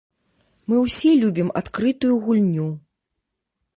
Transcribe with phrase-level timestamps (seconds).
[0.71, 2.67] Мы ўсе любім адкрытую гульню.